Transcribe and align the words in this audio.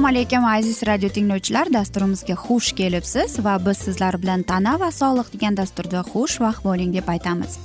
assalomu 0.00 0.08
alaykum 0.08 0.44
aziz 0.44 0.82
radio 0.86 1.08
tinglovchilar. 1.08 1.72
Dasturimizga 1.72 2.34
xush 2.34 2.72
kelibsiz 2.72 3.44
va 3.44 3.54
biz 3.66 3.78
sizlar 3.78 4.16
bilan 4.22 4.42
tana 4.42 4.80
va 4.80 4.90
sog'liq 4.92 5.28
degan 5.34 5.56
dasturda 5.56 6.00
xushvaqt 6.12 6.64
bo'ling 6.64 6.94
deb 6.96 7.08
aytamiz. 7.08 7.58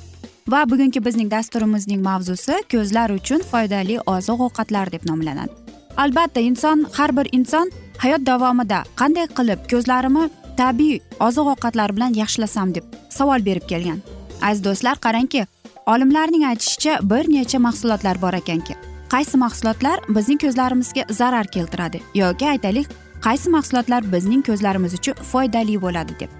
Va 0.47 0.61
bugungi 0.69 1.05
bizning 1.05 1.31
dasturimizning 1.31 2.01
mavzusi 2.03 2.55
ko'zlar 2.71 3.09
uchun 3.19 3.41
foydali 3.51 3.99
oziq 4.15 4.39
ovqatlar 4.47 4.91
deb 4.91 5.03
nomlanadi. 5.09 5.51
Albatta 5.97 6.39
inson 6.39 6.85
har 6.97 7.17
bir 7.17 7.27
inson 7.31 7.71
hayot 8.03 8.25
davomida 8.31 8.83
qanday 9.01 9.27
qilib 9.37 9.59
ko'zlarimni 9.71 10.29
tabiiy 10.61 10.99
oziq 11.27 11.47
ovqatlar 11.53 11.95
bilan 11.95 12.13
yaxshilasam 12.21 12.75
deb 12.75 12.83
savol 13.09 13.45
berib 13.45 13.65
kelgan. 13.71 13.99
Aziz 14.41 14.63
do'stlar 14.63 14.97
qarangki 15.05 15.45
olimlarning 15.85 16.43
aytishicha 16.51 16.99
bir 17.11 17.29
necha 17.35 17.59
mahsulotlar 17.59 18.21
bor 18.21 18.33
ekanki 18.33 18.75
qaysi 19.13 19.37
mahsulotlar 19.37 19.99
bizning 20.15 20.39
ko'zlarimizga 20.43 21.03
zarar 21.19 21.47
keltiradi 21.55 22.01
yoki 22.21 22.47
aytaylik 22.53 22.87
qaysi 23.25 23.49
mahsulotlar 23.55 24.11
bizning 24.13 24.41
ko'zlarimiz 24.47 24.93
uchun 24.99 25.21
foydali 25.31 25.75
bo'ladi 25.85 26.13
deb. 26.19 26.31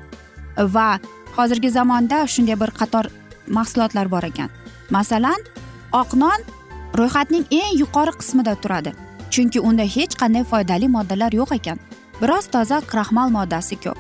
Va 0.76 1.00
hozirgi 1.38 1.70
zamonda 1.78 2.28
shunday 2.34 2.60
bir 2.62 2.72
qator 2.80 3.06
mahsulotlar 3.58 4.12
bor 4.12 4.24
ekan. 4.32 4.50
Masalan 4.90 5.40
oq 6.02 6.16
non 6.22 6.40
ro'yxatning 7.00 7.46
eng 7.60 7.74
yuqori 7.82 8.14
qismida 8.20 8.56
turadi 8.64 8.92
chunki 9.34 9.60
unda 9.70 9.86
hech 9.96 10.14
qanday 10.22 10.44
foydali 10.52 10.88
moddalar 10.98 11.32
yo'q 11.40 11.56
ekan. 11.60 11.80
Biroz 12.22 12.46
toza 12.54 12.82
kraxmal 12.92 13.30
moddasi 13.38 13.76
ko'p. 13.84 13.98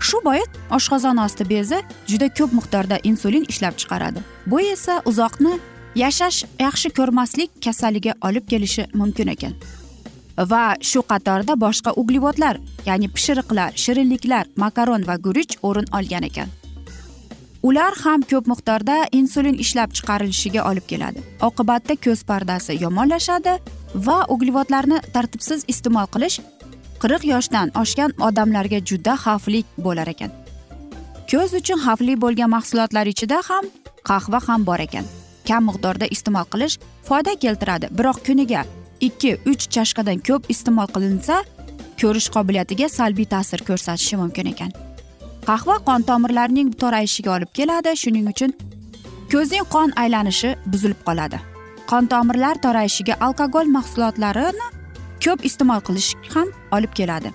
Shu 0.00 0.20
bois 0.24 0.48
oshqozon 0.76 1.18
osti 1.24 1.44
bezi 1.52 1.78
juda 2.10 2.28
ko'p 2.38 2.52
miqdorda 2.58 2.96
insulin 3.10 3.44
ishlab 3.52 3.74
chiqaradi. 3.80 4.20
Bu 4.46 4.60
esa 4.60 5.02
uzoqni 5.10 5.58
yashash 6.02 6.44
yaxshi 6.66 6.88
ko'rmaslik 6.98 7.50
kasaliga 7.64 8.14
olib 8.28 8.46
kelishi 8.52 8.86
mumkin 8.94 9.28
ekan. 9.34 9.54
Va 10.52 10.64
shu 10.90 11.00
qatorda 11.12 11.54
boshqa 11.64 11.90
uglevodlar 12.00 12.56
ya'ni 12.86 13.08
pishiriqlar 13.16 13.76
shirinliklar 13.82 14.44
makaron 14.56 15.06
va 15.08 15.16
guruch 15.26 15.54
o'rin 15.62 15.88
olgan 15.98 16.24
ekan. 16.30 16.48
Ular 17.62 17.92
ham 18.04 18.22
ko'p 18.30 18.46
miqdorda 18.52 18.96
insulin 19.12 19.58
ishlab 19.64 19.92
chiqarilishiga 19.96 20.62
olib 20.70 20.86
keladi. 20.92 21.20
Oqibatda 21.48 21.94
ko'z 22.04 22.24
pardasi 22.30 22.78
yomonlashadi 22.84 23.58
va 24.06 24.18
uglevodlarni 24.34 25.02
tartibsiz 25.14 25.64
iste'mol 25.72 26.08
qilish 26.14 26.40
qirq 27.02 27.22
yoshdan 27.32 27.68
oshgan 27.82 28.10
odamlarga 28.26 28.78
juda 28.88 29.14
xavfli 29.24 29.60
bo'lar 29.84 30.08
ekan. 30.14 30.30
Ko'z 31.30 31.50
uchun 31.60 31.78
xavfli 31.86 32.14
bo'lgan 32.24 32.50
mahsulotlar 32.56 33.06
ichida 33.12 33.38
ham 33.48 33.64
qahva 34.10 34.40
ham 34.46 34.66
bor 34.68 34.80
ekan. 34.86 35.06
Kam 35.48 35.62
miqdorda 35.68 36.06
iste'mol 36.14 36.46
qilish 36.52 36.76
foyda 37.08 37.32
keltiradi 37.44 37.86
biroq 37.98 38.18
kuniga 38.26 38.62
ikki 39.08 39.30
uch 39.50 39.64
chashkadan 39.74 40.18
ko'p 40.28 40.42
iste'mol 40.54 40.88
qilinsa 40.94 41.36
ko'rish 42.00 42.28
qobiliyatiga 42.36 42.88
salbiy 42.98 43.28
ta'sir 43.34 43.60
ko'rsatishi 43.68 44.16
mumkin 44.22 44.46
ekan. 44.52 44.70
Qahva 45.48 45.76
qon 45.88 46.02
tomirlarining 46.08 46.68
torayishiga 46.82 47.30
olib 47.36 47.50
keladi 47.58 47.94
shuning 48.02 48.26
uchun 48.32 48.50
ko'zning 49.32 49.64
qon 49.74 49.88
aylanishi 50.02 50.50
buzilib 50.72 51.00
qoladi. 51.08 51.38
Qon 51.90 52.04
tomirlar 52.12 52.56
torayishiga 52.64 53.14
alkogol 53.26 53.66
mahsulotlarini 53.76 54.66
ko'p 55.24 55.44
iste'mol 55.48 55.80
qilish 55.86 56.10
ham 56.34 56.48
olib 56.76 56.92
keladi. 56.98 57.32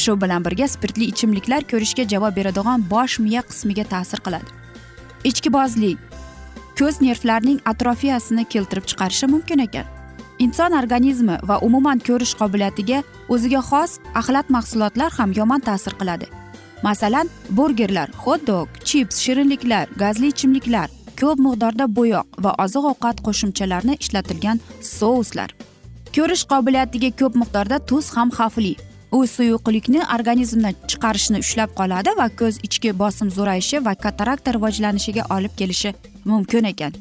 Shu 0.00 0.20
bilan 0.22 0.44
birga 0.44 0.68
spirtli 0.68 1.04
ichimliklar 1.12 1.62
ko'rishga 1.70 2.04
javob 2.12 2.36
beradigan 2.36 2.84
bosh 2.90 3.18
miya 3.24 3.42
qismiga 3.50 3.84
ta'sir 3.92 4.20
qiladi. 4.26 4.50
Ichkibozlik 5.30 5.98
ko'z 6.78 7.00
nervlarining 7.06 7.58
atrofiyasini 7.72 8.44
keltirib 8.52 8.84
chiqarishi 8.90 9.26
mumkin 9.34 9.58
ekan. 9.66 9.86
Inson 10.38 10.72
organizmi 10.72 11.36
va 11.48 11.58
umuman 11.68 11.98
ko'rish 12.08 12.34
qobiliyatiga 12.40 13.02
o'ziga 13.34 13.60
xos 13.70 13.98
axlat 14.20 14.46
mahsulotlar 14.56 15.10
ham 15.18 15.32
yomon 15.40 15.60
ta'sir 15.68 15.94
qiladi. 16.00 16.26
Masalan 16.82 17.28
burgerlar 17.56 18.08
xot 18.22 18.46
dog 18.46 18.68
chips 18.88 19.16
shirinliklar 19.24 19.86
gazli 20.02 20.32
ichimliklar 20.32 20.88
ko'p 21.20 21.42
miqdorda 21.46 21.86
bo'yoq 21.98 22.26
va 22.44 22.52
oziq 22.64 22.84
ovqat 22.92 23.16
qo'shimchalarini 23.26 23.94
ishlatilgan 24.04 24.62
souslar. 24.98 25.50
Ko'rish 26.16 26.44
qobiliyatiga 26.52 27.10
ko'p 27.20 27.34
miqdorda 27.42 27.76
tuz 27.90 28.06
ham 28.16 28.30
xavfli. 28.38 28.74
U 29.16 29.26
suyuqlikni 29.26 30.00
organizmdan 30.16 30.74
chiqarishni 30.90 31.38
ushlab 31.44 31.70
qoladi 31.78 32.10
va 32.20 32.26
ko'z 32.40 32.58
ichki 32.66 32.90
bosim 33.02 33.28
zo'rayishi 33.36 33.84
va 33.86 33.94
katarakta 34.04 34.54
rivojlanishiga 34.56 35.24
olib 35.36 35.54
kelishi 35.60 35.94
mumkin 36.24 36.64
ekan. 36.72 36.92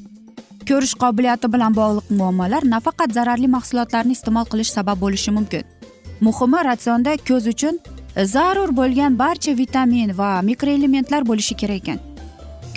Ko'rish 0.69 0.95
qobiliyati 1.03 1.51
bilan 1.53 1.77
bog'liq 1.79 2.11
muammolar 2.19 2.63
nafaqat 2.73 3.13
zararli 3.17 3.47
mahsulotlarni 3.55 4.17
iste'mol 4.17 4.45
qilish 4.51 4.71
sabab 4.77 5.01
bo'lishi 5.03 5.31
mumkin. 5.37 5.63
Muhimi 6.25 6.59
ratsionda 6.69 7.15
ko'z 7.29 7.47
uchun 7.53 7.79
zarur 8.33 8.69
bo'lgan 8.79 9.19
barcha 9.23 9.57
vitamin 9.63 10.17
va 10.19 10.29
mikroelementlar 10.49 11.27
bo'lishi 11.29 11.55
kerak 11.61 11.81
ekan. 11.81 11.99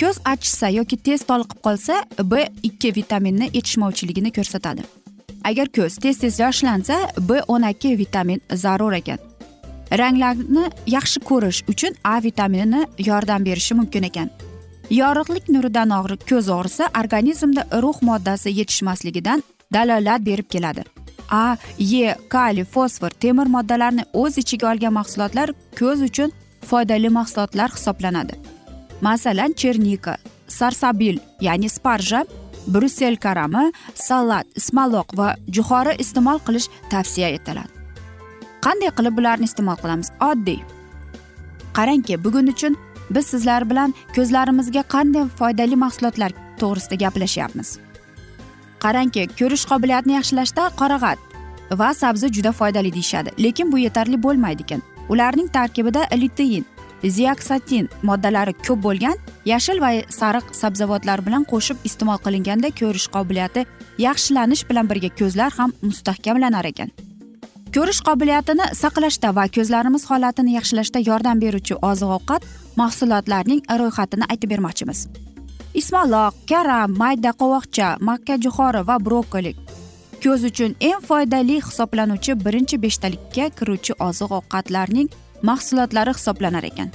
Ko'z 0.00 0.16
achishsa 0.32 0.68
yoki 0.78 0.96
tez 1.06 1.20
toliqib 1.30 1.60
qolsa 1.66 1.94
b 2.30 2.48
ikki 2.68 2.96
vitaminni 2.98 3.46
yetishmovchiligini 3.56 4.30
ko'rsatadi. 4.38 5.01
Agar 5.44 5.68
ko'z 5.76 5.96
tez 6.02 6.18
tez 6.18 6.40
yoshlansa 6.40 6.96
b 7.28 7.40
o'n 7.48 7.62
ikki 7.70 7.98
vitamin 7.98 8.40
zarur 8.54 8.92
ekan. 8.92 9.18
Ranglarni 10.00 10.64
yaxshi 10.86 11.20
ko'rish 11.20 11.60
uchun 11.68 11.92
a 12.04 12.22
vitamini 12.22 12.86
yordam 12.98 13.44
berishi 13.44 13.74
mumkin 13.74 14.02
ekan. 14.02 14.30
Yorug'lik 14.90 15.48
nuridan 15.48 15.90
og'riq 15.98 16.22
ko'z 16.30 16.48
og'risa 16.48 16.88
organizmda 17.00 17.62
rux 17.82 18.02
moddasi 18.08 18.50
yetishmasligidan 18.58 19.42
dalolat 19.72 20.26
berib 20.26 20.48
keladi. 20.54 20.84
A 21.30 21.56
e 21.78 22.14
kaliy 22.28 22.64
fosfor 22.64 23.10
temir 23.10 23.46
moddalarini 23.46 24.04
o'z 24.12 24.38
ichiga 24.38 24.70
olgan 24.72 24.92
mahsulotlar 24.92 25.48
ko'z 25.78 26.02
uchun 26.08 26.30
foydali 26.68 27.08
mahsulotlar 27.08 27.70
hisoblanadi. 27.76 28.34
Masalan 29.00 29.52
chernika 29.52 30.16
sarsabil 30.48 31.18
ya'ni 31.40 31.68
sparja 31.68 32.24
brussel 32.66 33.16
karami 33.16 33.72
salat 33.94 34.46
ismaloq 34.56 35.16
va 35.18 35.34
jo'xori 35.56 35.96
iste'mol 36.04 36.38
qilish 36.46 36.68
tavsiya 36.90 37.28
etiladi. 37.36 37.72
Qanday 38.64 38.90
qilib 38.98 39.16
bularni 39.18 39.48
iste'mol 39.50 39.78
qilamiz? 39.82 40.08
Oddiy. 40.30 40.60
Qarangki 41.76 42.24
bugun 42.24 42.46
uchun 42.54 42.76
biz 43.10 43.26
sizlar 43.26 43.70
bilan 43.70 43.94
ko'zlarimizga 44.16 44.82
qanday 44.94 45.28
foydali 45.38 45.76
mahsulotlar 45.84 46.32
to'g'risida 46.60 46.96
gaplashyapmiz. 47.04 47.78
Qarangki 48.84 49.28
ko'rish 49.38 49.64
qobiliyatini 49.70 50.18
yaxshilashda 50.18 50.70
qorag'at 50.80 51.18
va 51.80 51.94
sabzi 51.94 52.32
juda 52.36 52.52
foydali 52.52 52.92
deyishadi 52.96 53.30
lekin 53.44 53.72
bu 53.72 53.78
yetarli 53.78 54.22
bo'lmaydi 54.22 54.62
ekan. 54.66 54.82
Ularning 55.08 55.48
tarkibida 55.52 56.02
litein 56.22 56.64
ziaksatin 57.10 57.88
moddalari 58.02 58.54
ko'p 58.66 58.82
bo'lgan 58.86 59.16
yashil 59.44 59.80
va 59.84 59.90
sariq 60.18 60.52
sabzavotlar 60.60 61.24
bilan 61.26 61.44
qo'shib 61.52 61.78
iste'mol 61.88 62.18
qilinganda 62.24 62.70
ko'rish 62.80 63.08
qobiliyati 63.16 63.66
yaxshilanish 64.06 64.62
bilan 64.70 64.90
birga 64.90 65.10
ko'zlar 65.20 65.50
ham 65.58 65.72
mustahkamlanar 65.82 66.64
ekan. 66.72 66.90
Ko'rish 67.74 68.00
qobiliyatini 68.08 68.66
saqlashda 68.82 69.34
va 69.36 69.44
ko'zlarimiz 69.56 70.04
holatini 70.10 70.56
yaxshilashda 70.58 70.98
yordam 71.10 71.40
beruvchi 71.44 71.74
oziq 71.90 72.10
ovqat 72.18 72.42
mahsulotlarning 72.76 73.60
ro'yxatini 73.80 74.24
aytib 74.32 74.50
bermoqchimiz. 74.54 75.06
Ismaloq 75.80 76.34
karam 76.50 76.98
mayda 77.02 77.30
qovoqcha 77.42 77.88
makkajo'xori 78.08 78.82
va 78.88 78.96
brokkoli 79.06 79.54
ko'z 80.22 80.44
uchun 80.46 80.74
eng 80.88 81.00
foydali 81.08 81.56
hisoblanuvchi 81.66 82.34
birinchi 82.44 82.76
beshtalikka 82.84 83.46
kiruvchi 83.58 83.92
oziq 84.08 84.30
ovqatlarning 84.38 85.08
mahsulotlari 85.42 86.14
hisoblanar 86.18 86.64
ekan. 86.64 86.90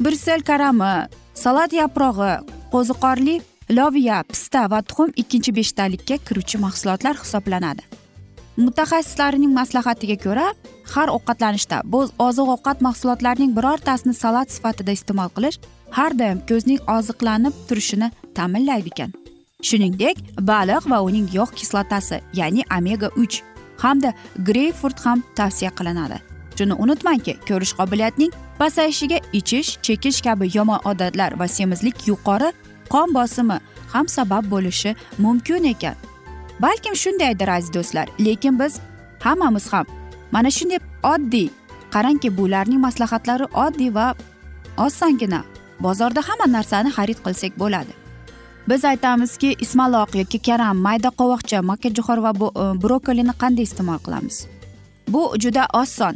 Brsel 0.00 0.42
karami 0.42 1.08
salat 1.34 1.72
yaprog'i 1.72 2.32
qo'ziqorli 2.72 3.40
loviya 3.78 4.22
pista 4.30 4.66
va 4.70 4.80
tuxum 4.82 5.10
ikkinchi 5.22 5.52
beshtalikka 5.58 6.16
kiruvchi 6.26 6.58
mahsulotlar 6.58 7.16
hisoblanadi. 7.22 7.82
Mutaxassislarning 8.64 9.52
maslahatiga 9.60 10.16
ko'ra 10.24 10.46
har 10.94 11.08
ovqatlanishda 11.16 11.82
bu 11.92 12.00
oziq 12.26 12.48
ovqat 12.54 12.82
mahsulotlarining 12.86 13.52
birortasini 13.58 14.14
salat 14.22 14.48
sifatida 14.54 14.92
iste'mol 14.98 15.30
qilish 15.36 15.60
har 15.96 16.12
doim 16.20 16.42
ko'zning 16.50 16.80
oziqlanib 16.96 17.54
turishini 17.68 18.08
ta'minlaydi 18.36 18.92
ekan. 18.92 19.14
Shuningdek 19.68 20.16
baliq 20.50 20.90
va 20.92 20.98
uning 21.08 21.28
yog' 21.38 21.54
kislotasi 21.60 22.20
ya'ni 22.40 22.62
omega 22.78 23.08
uch 23.22 23.36
hamda 23.82 24.10
greyfurt 24.48 24.98
ham 25.06 25.22
tavsiya 25.38 25.70
qilinadi. 25.78 26.18
Shuni 26.60 26.74
unutmangki 26.84 27.36
ko'rish 27.48 27.74
qobiliyatining 27.80 28.32
pasayishiga 28.60 29.18
ichish 29.40 29.70
chekish 29.82 30.20
kabi 30.26 30.50
yomon 30.54 30.80
odatlar 30.90 31.38
va 31.40 31.48
semizlik 31.48 32.08
yuqori 32.08 32.52
qon 32.92 33.14
bosimi 33.14 33.58
ham 33.92 34.08
sabab 34.08 34.44
bo'lishi 34.50 34.94
mumkin 35.18 35.64
ekan. 35.72 35.94
Balkim 36.62 36.94
shundaydir 37.02 37.48
aziz 37.48 37.72
do'stlar 37.74 38.06
lekin 38.26 38.58
biz 38.60 38.80
hammamiz 39.20 39.72
ham 39.72 39.86
mana 40.32 40.50
shunday 40.50 40.80
oddiy 41.12 41.48
qarangki 41.94 42.36
bularning 42.38 42.80
maslahatlari 42.86 43.46
oddiy 43.64 43.94
va 43.94 44.14
osongina 44.86 45.40
bozorda 45.80 46.20
hamma 46.28 46.46
narsani 46.56 46.90
xarid 46.96 47.18
qilsak 47.24 47.52
bo'ladi. 47.62 47.92
Biz 48.68 48.84
aytamizki 48.84 49.56
ismaloq 49.64 50.10
yoki 50.20 50.38
karam 50.48 50.76
mayda 50.86 51.10
qovoqcha 51.20 51.58
makkajo'xor 51.70 52.18
va 52.26 52.32
e, 52.32 52.64
brokolini 52.82 53.34
qanday 53.42 53.64
iste'mol 53.68 54.00
qilamiz? 54.06 54.36
Bu 55.08 55.22
juda 55.42 55.66
oson 55.82 56.14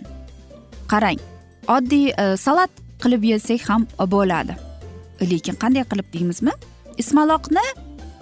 qarang. 0.94 1.18
Oddiy 1.76 2.12
e, 2.12 2.36
salat 2.36 2.70
qilib 3.02 3.24
yesak 3.32 3.66
ham 3.68 3.86
bo'ladi. 4.14 4.54
Lekin 5.30 5.56
qanday 5.62 5.84
qilib 5.90 6.08
deymizmi? 6.14 6.54
Ismaloqni 7.02 7.64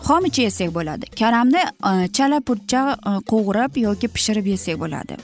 xomicha 0.07 0.47
yesak 0.49 0.71
bo'ladi. 0.77 1.11
Karamni 1.21 1.63
e, 1.91 1.93
chala 2.17 2.41
purcha 2.49 2.83
e, 2.95 3.13
qovurib 3.31 3.79
yoki 3.87 4.09
pishirib 4.15 4.47
yesak 4.55 4.81
bo'ladi. 4.83 5.19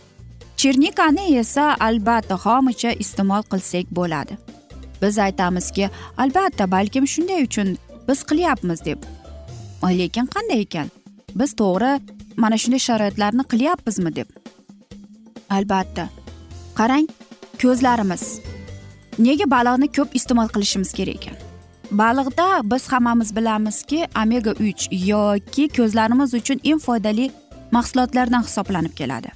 Chernikani 0.61 1.27
esa 1.43 1.65
albatta 1.89 2.37
xomicha 2.45 2.91
iste'mol 3.05 3.43
qilsak 3.53 3.95
bo'ladi. 3.99 4.39
Biz 5.03 5.19
aytamizki 5.27 5.91
albatta 6.23 6.71
balkim 6.75 7.07
shunday 7.15 7.45
uchun 7.49 7.77
biz 8.09 8.25
qilyapmiz 8.31 8.85
deb. 8.89 8.99
Lekin 10.01 10.27
qanday 10.35 10.65
ekan? 10.67 10.89
Biz 11.41 11.55
to'g'ri 11.61 11.93
mana 12.43 12.57
shunday 12.63 12.83
sharoitlarni 12.89 13.45
qilyapmizmi 13.53 14.11
deb. 14.19 14.29
Albatta. 15.57 16.09
Qarang 16.79 17.07
ko'zlarimiz. 17.63 18.25
Nega 19.19 19.47
baliqni 19.51 19.89
ko'p 19.97 20.15
iste'mol 20.19 20.49
qilishimiz 20.55 20.93
kerak 20.99 21.17
ekan? 21.19 21.37
Baliqda 22.01 22.47
biz 22.71 22.89
hammamiz 22.93 23.37
bilamizki 23.37 24.07
omega 24.23 24.53
uch 24.69 24.83
yoki 25.11 25.69
ko'zlarimiz 25.77 26.35
uchun 26.41 26.59
eng 26.65 26.81
foydali 26.87 27.31
mahsulotlardan 27.77 28.43
hisoblanib 28.49 28.95
keladi. 29.01 29.31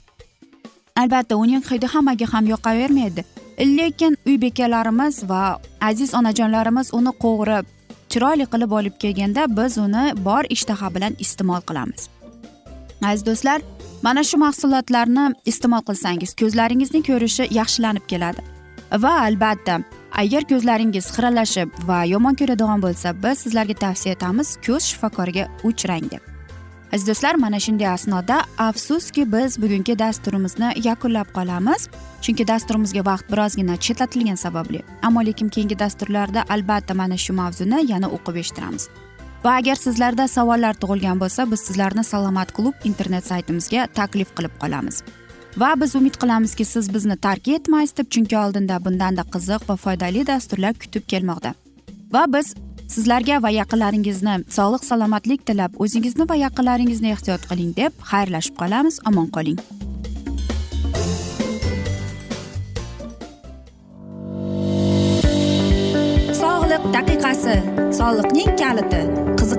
Albatta 0.96 1.36
uning 1.36 1.64
hidi 1.70 1.86
hammaga 1.86 2.26
ham 2.32 2.46
yoqavermaydi. 2.46 3.24
Lekin 3.58 4.16
uy 4.26 4.40
bekalarimiz 4.40 5.28
va 5.30 5.60
aziz 5.80 6.14
onajonlarimiz 6.14 6.94
uni 6.98 7.12
qovurib 7.24 7.66
chiroyli 8.12 8.46
qilib 8.52 8.72
olib 8.78 8.96
kelganda 9.02 9.42
biz 9.58 9.78
uni 9.78 10.04
bor 10.26 10.44
ishtaha 10.56 10.94
bilan 10.94 11.14
iste'mol 11.24 11.62
qilamiz. 11.68 12.08
Aziz 13.10 13.26
do'stlar 13.26 13.60
mana 14.02 14.24
shu 14.24 14.38
mahsulotlarni 14.44 15.26
iste'mol 15.52 15.84
qilsangiz 15.88 16.34
ko'zlaringizni 16.40 17.02
ko'rishi 17.08 17.48
yaxshilanib 17.58 18.04
keladi. 18.12 18.42
Va 19.04 19.12
albatta 19.28 19.78
agar 20.22 20.48
ko'zlaringiz 20.50 21.06
xiralashib 21.14 21.68
va 21.88 22.02
yomon 22.14 22.34
ko'radigan 22.40 22.84
bo'lsa 22.84 23.16
biz 23.24 23.46
sizlarga 23.46 23.78
tavsiya 23.86 24.18
etamiz 24.18 24.58
ko'z 24.66 24.82
shifokoriga 24.90 25.48
uchrang 25.70 26.06
deb 26.14 26.32
aziz 26.92 27.06
do'stlar 27.08 27.34
mana 27.34 27.60
shunday 27.60 27.88
asnoda 27.88 28.36
afsuski 28.58 29.32
biz 29.32 29.62
bugungi 29.62 29.98
dasturimizni 29.98 30.68
yakunlab 30.88 31.28
qolamiz. 31.36 31.88
Chunki 32.22 32.44
dasturimizga 32.48 33.02
vaqt 33.10 33.32
birozgina 33.32 33.76
chetlatilgani 33.76 34.36
sababli. 34.36 34.82
Ammo 35.02 35.20
lekin 35.24 35.48
keyingi 35.48 35.78
dasturlarda 35.78 36.44
albatta 36.48 36.94
mana 36.94 37.16
shu 37.16 37.32
mavzuni 37.32 37.78
yana 37.92 38.08
o'qib 38.16 38.36
eshittiramiz. 38.42 38.88
Va 39.44 39.56
agar 39.60 39.76
sizlarda 39.78 40.28
savollar 40.28 40.74
tug'ilgan 40.82 41.20
bo'lsa 41.22 41.50
biz 41.50 41.60
sizlarni 41.68 42.04
salomat 42.04 42.52
klub 42.56 42.86
internet 42.90 43.26
saytimizga 43.26 43.86
taklif 43.98 44.30
qilib 44.36 44.54
qolamiz. 44.62 45.02
Va 45.56 45.74
biz 45.80 45.96
umid 45.96 46.16
qilamizki 46.22 46.64
siz 46.64 46.94
bizni 46.94 47.16
tark 47.16 47.48
etmaysiz 47.48 47.96
deb 47.96 48.08
chunki 48.14 48.36
oldinda 48.38 48.78
bundanda 48.84 49.24
qiziq 49.34 49.68
va 49.68 49.76
foydali 49.76 50.26
dasturlar 50.26 50.74
kutib 50.84 51.04
kelmoqda. 51.12 51.54
Va 52.14 52.24
biz 52.34 52.54
sizlarga 52.94 53.42
va 53.42 53.50
yaqinlaringizni 53.50 54.36
sog'lik 54.56 54.84
salomatlik 54.84 55.46
tilab 55.46 55.76
o'zingizni 55.84 56.28
va 56.30 56.36
yaqinlaringizni 56.46 57.12
ehtiyot 57.16 57.46
qiling 57.50 57.76
deb 57.76 57.92
xayrlashib 58.12 58.56
qolamiz. 58.62 59.00
Omon 59.10 59.28
qoling. 59.36 59.60
Sog'liq 66.40 66.88
daqiqasi. 66.96 67.56
Soliqning 68.00 68.50
kaliti. 68.62 69.31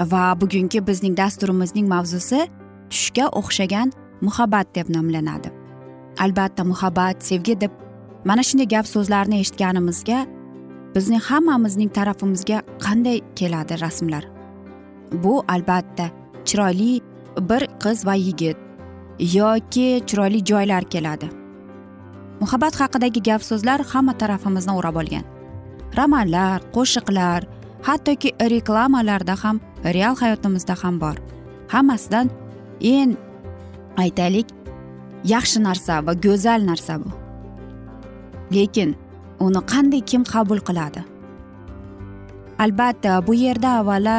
Va 0.00 0.34
bugungi 0.40 0.80
bizning 0.86 1.16
dasturimizning 1.16 1.88
mavzusi 1.88 2.46
tushga 2.90 3.26
o'xshagan 3.40 3.92
muhabbat 4.20 4.74
deb 4.74 4.88
nomlanadi. 4.96 5.50
Albatta 6.18 6.64
muhabbat 6.64 7.22
sevgi 7.22 7.60
deb 7.60 7.72
mana 8.24 8.42
shunday 8.42 8.68
gap 8.74 8.86
so'zlarni 8.86 9.40
eshitganimizga 9.40 10.24
bizning 10.94 11.22
hammamizning 11.28 11.90
tarafimizga 11.98 12.62
qanday 12.84 13.20
keladi 13.38 13.80
rasmlar? 13.80 14.24
Bu 15.22 15.44
albatta 15.48 16.10
chiroyli 16.44 17.00
bir 17.50 17.62
qiz 17.82 18.06
va 18.06 18.14
yigit 18.14 18.56
yoki 19.36 20.02
chiroyli 20.06 20.44
joylar 20.44 20.84
keladi. 20.84 21.28
Muhabbat 22.40 22.80
haqidagi 22.80 23.20
gap 23.22 23.42
so'zlar 23.42 23.80
hamma 23.92 24.18
tarafimizni 24.18 24.72
o'rab 24.72 24.96
olgan. 24.96 25.24
Romanlar 25.98 26.62
qo'shiqlar 26.76 27.44
hattoki 27.82 28.30
reklamalarda 28.40 29.34
ham 29.42 29.60
real 29.84 30.16
hayotimizda 30.16 30.74
ham 30.82 31.00
bor. 31.00 31.16
Hammasidan 31.68 32.30
eng 32.80 33.16
aytaylik 33.96 34.48
yaxshi 35.24 35.62
narsa 35.62 36.06
va 36.06 36.12
go'zal 36.14 36.60
narsa 36.70 36.98
bu. 37.02 37.10
Lekin 38.54 38.96
uni 39.40 39.60
qanday 39.72 40.02
kim 40.10 40.22
qabul 40.24 40.60
qiladi? 40.68 41.04
Albatta 42.58 43.26
bu 43.26 43.34
yerda 43.34 43.68
avvalo 43.80 44.18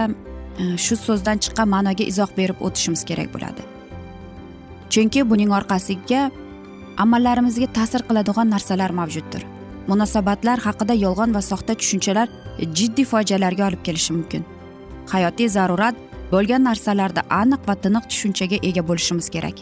e, 0.62 0.78
shu 0.86 0.96
so'zdan 0.96 1.38
chiqqan 1.44 1.68
ma'noga 1.74 2.04
izoh 2.12 2.30
berib 2.38 2.58
o'tishimiz 2.66 3.04
kerak 3.10 3.30
bo'ladi. 3.34 3.62
Chunki 4.92 5.22
buning 5.30 5.52
orqasiga 5.60 6.22
amallarimizga 7.04 7.68
ta'sir 7.78 8.02
qiladigan 8.08 8.50
narsalar 8.54 8.92
mavjuddir. 9.00 9.44
Munosabatlar 9.92 10.60
haqida 10.68 10.96
yolg'on 11.06 11.36
va 11.36 11.42
soxta 11.52 11.74
tushunchalar 11.82 12.28
jiddiy 12.78 13.06
fojialarga 13.12 13.68
olib 13.70 13.84
kelishi 13.88 14.14
mumkin. 14.18 14.46
Hayotiy 15.14 15.50
zarurat 15.58 15.96
bo'lgan 16.32 16.64
narsalarda 16.70 17.22
aniq 17.42 17.62
va 17.70 17.76
tiniq 17.84 18.06
tushunchaga 18.12 18.58
ega 18.70 18.84
bo'lishimiz 18.90 19.28
kerak. 19.36 19.58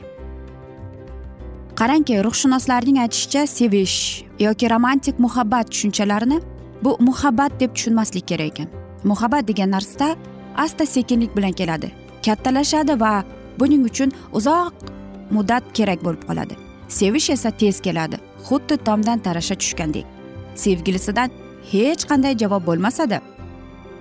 Qarangki 1.79 2.15
ruhshunoslarning 2.27 2.97
aytishicha 3.05 3.41
sevish 3.57 3.97
yoki 4.45 4.69
romantik 4.73 5.19
muhabbat 5.25 5.71
tushunchalarini 5.71 6.41
bu 6.83 6.97
muhabbat 7.07 7.59
deb 7.59 7.71
tushunmaslik 7.75 8.27
kerak 8.31 8.47
ekan. 8.51 8.67
Muhabbat 9.03 9.47
degan 9.47 9.71
narsa 9.71 10.15
asta 10.57 10.85
sekinlik 10.85 11.35
bilan 11.37 11.51
keladi 11.51 11.91
kattalashadi 12.25 12.99
va 12.99 13.23
buning 13.59 13.83
uchun 13.89 14.11
uzoq 14.37 14.73
muddat 15.35 15.63
kerak 15.73 16.03
bo'lib 16.05 16.23
qoladi. 16.29 16.55
Sevish 16.99 17.29
esa 17.35 17.51
tez 17.51 17.81
keladi 17.85 18.17
xuddi 18.47 18.75
tomdan 18.87 19.19
tarasha 19.19 19.55
tushgandek. 19.55 20.18
Sevgilisidan 20.63 21.29
hech 21.71 22.03
qanday 22.09 22.33
javob 22.41 22.63
bo'lmasada 22.69 23.19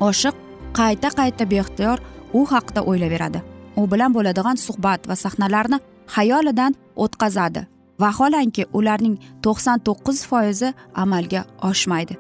oshiq 0.09 0.37
qayta 0.79 1.09
qayta 1.19 1.45
beixtiyor 1.53 1.99
u 2.39 2.41
haqida 2.53 2.81
o'ylayveradi 2.91 3.41
u 3.81 3.91
bilan 3.93 4.15
bo'ladigan 4.17 4.57
suhbat 4.67 5.09
va 5.09 5.17
sahnalarni 5.25 5.79
xayolidan 6.15 6.73
o'tkazadi. 7.05 7.67
Vaholanki 8.03 8.65
ularning 8.79 9.17
to'qson 9.45 9.79
to'qqiz 9.87 10.19
foizi 10.31 10.69
amalga 11.03 11.41
oshmaydi. 11.71 12.15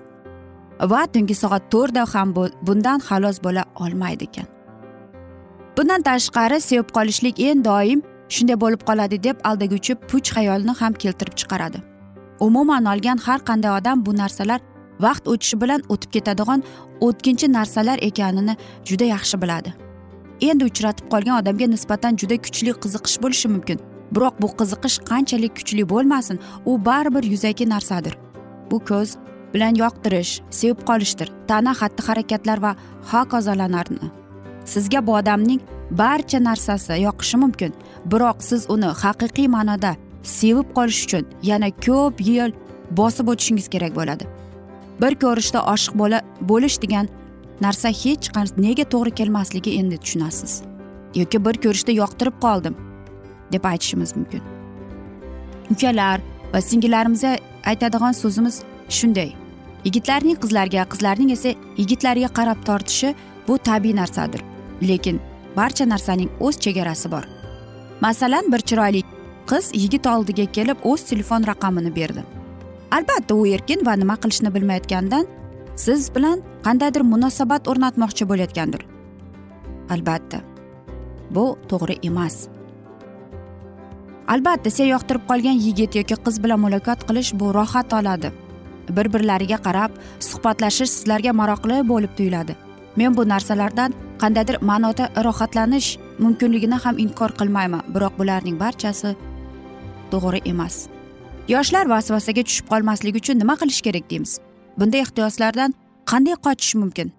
Va 0.92 1.02
tungi 1.12 1.34
soat 1.42 1.64
to'rtda 1.74 2.02
ham 2.12 2.28
bundan 2.66 2.98
xalos 3.08 3.36
bo'la 3.44 3.64
olmaydi 3.84 4.24
ekan. 4.30 4.48
Bundan 5.76 6.00
tashqari 6.08 6.58
sevib 6.68 6.88
qolishlik 6.96 7.36
eng 7.48 7.62
doim 7.68 8.00
shunday 8.34 8.58
bo'lib 8.62 8.82
qoladi 8.88 9.16
deb 9.26 9.36
aldaguvchi 9.48 9.94
puch 10.08 10.28
xayolni 10.36 10.72
ham 10.80 10.92
keltirib 11.02 11.34
chiqaradi. 11.40 11.78
Umuman 12.40 12.84
olgan 12.84 13.18
har 13.26 13.40
qanday 13.48 13.72
odam 13.80 14.06
bu 14.06 14.16
narsalar 14.16 14.60
vaqt 15.00 15.28
o'tishi 15.32 15.60
bilan 15.60 15.82
o'tib 15.88 16.10
ketadigan 16.16 16.62
o'tkinchi 17.00 17.52
narsalar 17.52 17.98
ekanini 18.08 18.56
juda 18.84 19.04
yaxshi 19.04 19.42
biladi. 19.42 19.74
Endi 20.40 20.64
uchratib 20.70 21.06
qolgan 21.12 21.42
odamga 21.42 21.66
nisbatan 21.74 22.16
juda 22.20 22.36
kuchli 22.44 22.72
qiziqish 22.82 23.16
bo'lishi 23.22 23.48
mumkin. 23.54 23.78
Biroq 24.14 24.34
bu 24.42 24.48
qiziqish 24.60 24.98
qanchalik 25.10 25.52
kuchli 25.58 25.88
bo'lmasin 25.92 26.38
u 26.70 26.84
baribir 26.84 27.24
yuzaki 27.32 27.68
narsadir. 27.68 28.14
Bu 28.70 28.78
ko'z 28.90 29.16
bilan 29.54 29.74
yoqtirish 29.82 30.32
sevib 30.50 30.80
qolishdir 30.88 31.28
tana 31.48 31.72
xatti 31.80 32.06
harakatlar 32.08 32.58
va 32.66 32.72
hokazolarni 33.12 34.10
sizga 34.72 35.06
bu 35.06 35.12
odamning 35.20 35.60
barcha 35.90 36.38
narsasi 36.48 36.92
yoqishi 37.06 37.36
mumkin. 37.36 37.72
Biroq 38.10 38.38
siz 38.48 38.66
uni 38.74 38.90
haqiqiy 39.02 39.48
ma'noda 39.56 39.92
sevib 40.28 40.68
qolish 40.76 41.00
uchun 41.06 41.24
yana 41.50 41.70
ko'p 41.86 42.20
yil 42.30 42.52
bosib 43.00 43.28
o'tishingiz 43.32 43.68
kerak 43.74 43.94
bo'ladi. 43.98 44.24
Bir 45.00 45.14
ko'rishda 45.24 45.60
oshiq 45.72 45.94
bo'la 46.00 46.20
bo'lish 46.50 46.76
degan 46.84 47.08
narsa 47.60 47.88
hech 48.02 48.30
nega 48.66 48.84
to'g'ri 48.92 49.12
kelmasligi 49.18 49.78
endi 49.80 49.96
tushunasiz. 50.04 50.62
Yoki 51.14 51.44
bir 51.44 51.56
ko'rishda 51.64 51.92
yoqtirib 52.00 52.36
qoldim 52.44 52.74
deb 53.52 53.64
aytishimiz 53.64 54.16
mumkin. 54.16 54.42
Ukalar 55.70 56.20
va 56.52 56.60
singillarimizga 56.60 57.36
aytadigan 57.70 58.12
so'zimiz 58.12 58.62
shunday. 58.88 59.30
Yigitlarning 59.84 60.38
qizlarga 60.42 60.84
qizlarning 60.92 61.30
esa 61.36 61.50
yigitlarga 61.80 62.28
qarab 62.38 62.64
tortishi 62.68 63.14
bu 63.48 63.58
tabiiy 63.58 63.96
narsadir. 63.96 64.42
Lekin 64.82 65.20
barcha 65.56 65.84
narsaning 65.88 66.30
o'z 66.40 66.60
chegarasi 66.64 67.10
bor. 67.10 67.24
Masalan 68.00 68.52
bir 68.52 68.58
chiroyli 68.58 69.02
qiz 69.50 69.70
yigit 69.82 70.06
oldiga 70.06 70.46
kelib 70.56 70.84
o'z 70.90 71.02
telefon 71.10 71.46
raqamini 71.50 71.94
berdi. 71.96 72.22
Albatta 72.96 73.34
u 73.34 73.46
erkin 73.46 73.86
va 73.86 73.94
nima 73.96 74.16
qilishni 74.22 74.54
bilmayotganidan 74.54 75.26
siz 75.76 76.10
bilan 76.14 76.42
qandaydir 76.66 77.02
munosabat 77.12 77.68
o'rnatmoqchi 77.70 78.28
bo'layotgandir. 78.30 78.82
Albatta 79.94 80.38
bu 81.30 81.44
to'g'ri 81.70 81.96
emas. 82.08 82.36
Albatta 84.34 84.70
sen 84.70 84.90
yoqtirib 84.94 85.24
qolgan 85.30 85.56
yigit 85.66 85.94
yoki 86.00 86.16
qiz 86.24 86.42
bilan 86.44 86.60
muloqot 86.64 87.06
qilish 87.08 87.32
bu 87.40 87.54
rohat 87.58 87.92
oladi. 87.98 88.32
Bir 88.96 89.06
birlariga 89.14 89.58
qarab 89.66 89.90
suhbatlashish 90.28 90.90
sizlarga 90.96 91.32
maroqli 91.40 91.76
bo'lib 91.92 92.12
tuyuladi. 92.18 92.56
Men 92.96 93.16
bu 93.16 93.28
narsalardan 93.28 93.94
qandaydir 94.22 94.56
ma'noda 94.70 95.04
rohatlanish 95.26 95.88
mumkinligini 96.18 96.78
ham 96.84 96.98
inkor 97.04 97.30
qilmayman 97.40 97.82
biroq 97.94 98.14
bularning 98.20 98.56
barchasi 98.64 99.14
to'g'ri 100.12 100.40
emas. 100.52 100.88
Yoshlar 101.48 101.86
vasvasaga 101.94 102.42
tushib 102.48 102.66
qolmasligi 102.72 103.18
uchun 103.22 103.38
nima 103.42 103.54
qilish 103.60 103.80
kerak 103.86 104.10
deymiz? 104.10 104.32
Bunday 104.78 105.00
ehtiyoslardan 105.00 105.74
qanday 106.10 106.36
qochish 106.46 106.74
mumkin? 106.82 107.12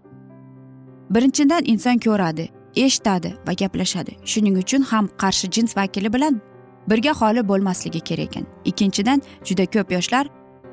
Birinchidan 1.13 1.63
inson 1.65 1.97
ko'radi 2.05 2.49
eshitadi 2.75 3.29
va 3.47 3.53
gaplashadi. 3.61 4.11
Shuning 4.31 4.57
uchun 4.63 4.81
ham 4.91 5.09
qarshi 5.21 5.51
jins 5.55 5.77
vakili 5.77 6.13
bilan 6.13 6.41
birga 6.89 7.13
xoli 7.19 7.41
bo'lmasligi 7.51 8.01
kerak 8.09 8.27
ekan. 8.27 8.45
Ikkinchidan 8.65 9.21
juda 9.47 9.65
ko'p 9.65 9.91
yoshlar 9.91 10.25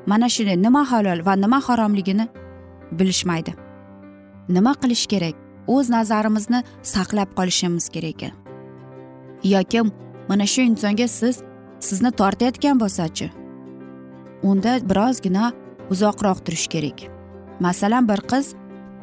mana 0.06 0.28
shuni 0.28 0.62
nima 0.62 0.82
halol 0.90 1.26
va 1.26 1.35
nima 1.44 1.61
haromligini 1.68 2.28
bilishmaydi. 2.99 3.52
Nima 4.49 4.73
qilish 4.82 5.06
kerak? 5.12 5.35
O'z 5.66 5.90
nazarimizni 5.90 6.62
saqlab 6.82 7.30
qolishimiz 7.38 7.88
kerak 7.94 8.14
ekan. 8.14 8.32
Yoki 9.44 9.80
mana 10.28 10.46
shu 10.46 10.61
insonga 10.61 11.08
siz 11.08 11.42
sizni 11.80 12.11
tortayotgan 12.11 12.80
bo'lsachi? 12.80 13.30
Unda 14.42 14.78
birozgina 14.90 15.52
uzoqroq 15.90 16.45
turish 16.45 16.66
kerak. 16.68 16.99
Masalan 17.61 18.09
bir 18.09 18.21
qiz 18.30 18.54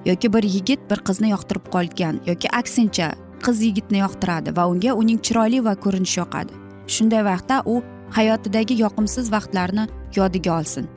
yoki 0.06 0.34
bir 0.34 0.44
yigit 0.44 0.82
bir 0.90 1.00
qizni 1.08 1.30
yoqtirib 1.34 1.70
qolgan 1.76 2.20
yoki 2.26 2.48
aksincha 2.60 3.14
qiz 3.46 3.62
yigitni 3.68 3.98
yoqtiradi 4.04 4.56
va 4.58 4.68
unga 4.72 4.94
uning 5.02 5.20
chiroyli 5.26 5.64
va 5.66 5.74
ko'rinishi 5.76 6.20
yoqadi. 6.20 6.54
Shunday 6.88 7.24
vaqtda 7.26 7.62
u 7.66 7.82
hayotidagi 8.18 8.82
yoqimsiz 8.84 9.32
vaqtlarni 9.32 9.88
yodiga 10.16 10.60
olsin. 10.60 10.88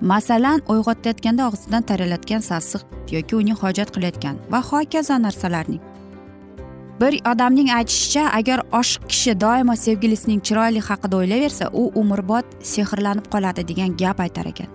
Masalan 0.00 0.60
uyg'otayotganda 0.72 1.48
og'zidan 1.48 1.82
taralayotgan 1.88 2.42
sassiq 2.50 2.82
yoki 3.16 3.36
uning 3.36 3.58
hojat 3.62 3.92
qilayotgan 3.94 4.36
va 4.52 4.60
hokazo 4.70 5.16
narsalarning 5.26 5.80
bir 7.00 7.20
odamning 7.32 7.70
aytishicha 7.78 8.30
agar 8.38 8.62
oshiq 8.72 9.02
kishi 9.12 9.32
doimo 9.40 9.74
sevgilisining 9.76 10.40
chiroyli 10.46 10.80
haqida 10.88 11.16
o'ylayversa 11.20 11.68
u 11.72 11.82
umrbod 12.00 12.46
sehrlanib 12.72 13.26
qoladi 13.34 13.62
degan 13.70 13.96
gap 14.02 14.20
aytar 14.20 14.46
ekan. 14.52 14.70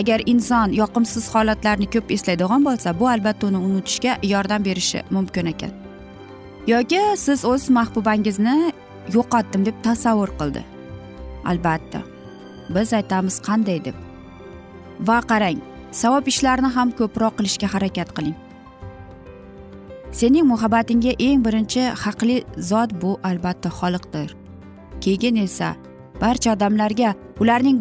Agar 0.00 0.20
inson 0.32 0.74
yoqimsiz 0.80 1.24
holatlarni 1.34 1.86
ko'p 1.94 2.12
eslaydigan 2.16 2.66
bo'lsa 2.68 2.94
bu 3.00 3.08
albatta 3.14 3.46
uni 3.46 3.58
unutishga 3.68 4.12
yordam 4.32 4.64
berishi 4.68 5.00
mumkin 5.10 5.46
ekan. 5.52 5.72
Yoki 6.72 7.00
siz 7.24 7.44
o'z 7.52 7.70
mahbubangizni 7.76 8.72
yo'qotdim 9.16 9.66
deb 9.68 9.76
tasavvur 9.86 10.30
qildi. 10.40 10.62
Albatta 11.50 12.00
biz 12.74 12.92
aytamiz 12.98 13.40
qanday 13.48 13.82
deb. 13.86 13.96
Va 15.08 15.18
qarang 15.30 15.58
savob 16.02 16.30
ishlarni 16.32 16.70
ham 16.76 16.94
ko'proq 17.00 17.34
qilishga 17.38 17.68
harakat 17.74 18.14
qiling. 18.16 18.38
Sening 20.12 20.46
muhabbatingga 20.46 21.12
eng 21.18 21.44
birinchi 21.46 21.82
haqli 22.04 22.44
zot 22.70 22.90
bu 23.02 23.18
albatta 23.22 23.68
xoliqdir. 23.68 24.34
Keyin 25.00 25.36
esa 25.36 25.76
barcha 26.20 26.52
odamlarga 26.52 27.14
ularning 27.40 27.78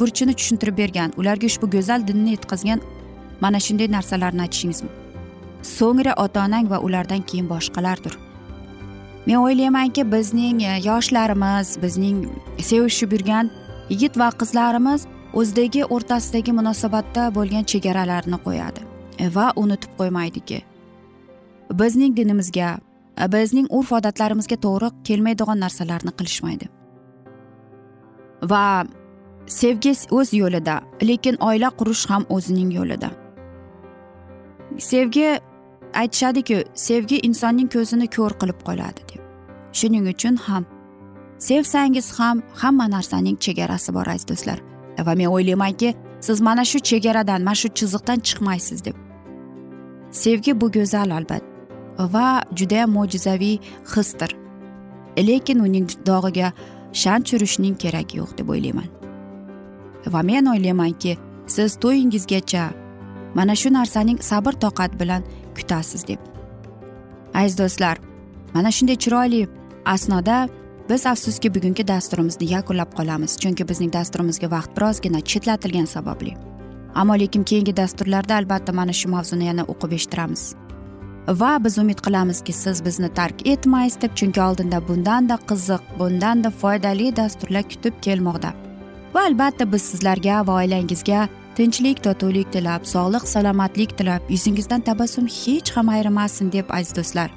burchini 0.00 0.34
tushuntirib 0.34 0.76
bergan 0.78 1.12
ularga 1.16 1.46
ushbu 1.46 1.70
go'zal 1.70 2.06
dinni 2.08 2.30
yetkazgan 2.36 2.80
mana 3.40 3.58
shunday 3.66 3.88
narsalarni 3.96 4.42
aytishingiz 4.46 4.82
so'ngra 5.76 6.12
ota 6.24 6.44
onang 6.44 6.70
va 6.70 6.78
ulardan 6.78 7.22
keyin 7.22 7.48
boshqalardir. 7.48 8.14
Men 9.26 9.36
o'ylaymanki 9.36 10.12
bizning 10.12 10.62
e, 10.62 10.72
yoshlarimiz 10.88 11.78
bizning 11.82 12.18
sevishib 12.68 13.12
yurgan 13.12 13.50
yigit 13.90 14.18
va 14.18 14.28
qizlarimiz 14.40 15.06
o'zidagi 15.40 15.82
o'rtasidagi 15.94 16.52
munosabatda 16.58 17.34
bo'lgan 17.38 17.64
chegaralarni 17.72 18.38
qo'yadi 18.46 18.80
e, 19.18 19.34
va 19.36 19.46
unutib 19.62 19.92
qo'ymaydiki. 19.98 20.75
Bizning 21.72 22.16
dinimizga 22.16 22.78
bizning 23.32 23.66
urf 23.70 23.92
odatlarimizga 23.92 24.56
to'g'ri 24.56 24.90
kelmaydigan 25.04 25.60
narsalarni 25.60 26.12
qilishmaydi. 26.18 26.66
Va 28.42 28.84
sevgi 29.46 29.92
o'z 30.10 30.32
yo'lida 30.32 30.80
lekin 31.02 31.36
oila 31.40 31.70
qurish 31.78 32.04
ham 32.10 32.24
o'zining 32.28 32.70
yo'lida. 32.78 33.10
Sevgi 34.78 35.40
aytishadiki 35.94 36.64
sevgi 36.74 37.20
insonning 37.28 37.68
ko'zini 37.72 38.06
ko'r 38.16 38.32
qilib 38.40 38.60
qoladi 38.68 39.02
deb. 39.10 39.20
Shuning 39.72 40.08
uchun 40.14 40.36
ham 40.36 40.66
sevsangiz 41.38 42.12
ham 42.18 42.42
hamma 42.62 42.86
narsaning 42.90 43.36
chegarasi 43.44 43.94
bor 43.94 44.06
aziz 44.06 44.28
do'stlar. 44.28 44.58
Va 45.06 45.14
men 45.14 45.26
o'ylaymanki 45.26 45.94
siz 46.20 46.40
mana 46.40 46.64
shu 46.64 46.78
chegaradan 46.78 47.40
mana 47.42 47.54
shu 47.54 47.68
chiziqdan 47.68 48.18
chiqmaysiz 48.28 48.84
deb. 48.84 48.96
Sevgi 50.10 50.60
bu 50.60 50.72
go'zal 50.72 51.10
albatta. 51.10 51.55
Va 51.98 52.42
judayam 52.54 52.90
mo'jizaviy 52.90 53.58
hisdir. 53.94 54.36
Lekin 55.18 55.60
uning 55.60 55.88
dog'iga 56.06 56.52
shan 56.92 57.22
tushirishning 57.22 57.76
keragi 57.82 58.18
yo'q 58.20 58.36
deb 58.38 58.48
o'ylayman. 58.48 58.88
Va 60.12 60.22
men 60.22 60.46
o'ylaymanki 60.52 61.16
siz 61.46 61.76
to'yingizgacha 61.82 62.64
mana 63.34 63.54
shu 63.56 63.72
narsaning 63.72 64.18
sabr 64.30 64.52
toqat 64.64 65.00
bilan 65.00 65.22
kutasiz 65.56 66.06
deb. 66.08 66.20
Aziz 67.34 67.58
do'stlar 67.58 67.96
mana 68.54 68.70
shunday 68.70 68.96
chiroyli 68.96 69.48
asnoda 69.84 70.48
biz 70.88 71.06
afsuski 71.06 71.54
bugungi 71.54 71.88
dasturimizni 71.88 72.52
yakunlab 72.52 72.90
qolamiz 72.98 73.32
chunki 73.42 73.68
bizning 73.68 73.92
dasturimizga 73.92 74.50
vaqt 74.50 74.76
birozgina 74.76 75.20
chetlatilgani 75.20 75.86
sababli. 75.86 76.36
Ammo 76.94 77.14
lekin 77.18 77.44
keyingi 77.44 77.76
dasturlarda 77.76 78.36
albatta 78.36 78.72
mana 78.72 78.92
shu 78.92 79.08
mavzuni 79.08 79.44
yana 79.46 79.62
o'qib 79.72 79.92
eshittiramiz. 79.92 80.54
Va 81.28 81.64
biz 81.64 81.78
umid 81.78 81.98
qilamizki 81.98 82.52
siz 82.52 82.84
bizni 82.84 83.08
tark 83.14 83.46
etmaysiz 83.46 84.02
deb. 84.02 84.14
Chunki 84.14 84.42
oldinda 84.42 84.88
bundanda 84.88 85.38
qiziq 85.48 85.82
bundanda 85.98 86.50
foydali 86.50 87.16
dasturlar 87.16 87.62
kutib 87.62 87.94
kelmoqda. 88.02 88.52
Va 89.14 89.24
albatta 89.24 89.72
biz 89.72 89.82
sizlarga 89.82 90.46
va 90.46 90.62
oilangizga 90.62 91.28
tinchlik 91.56 92.04
totuvlik 92.04 92.52
tilab 92.52 92.84
sog'lik 92.84 93.28
salomatlik 93.28 93.98
tilab 93.98 94.22
yuzingizdan 94.28 94.80
tabassum 94.80 95.26
hech 95.26 95.76
ham 95.76 95.88
ayrimasin 95.88 96.52
deb 96.52 96.70
aziz 96.70 96.96
do'stlar. 96.96 97.30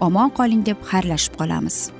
Omon 0.00 0.30
qoling 0.30 0.66
deb 0.66 0.78
xayrlashib 0.90 1.34
qolamiz. 1.40 1.99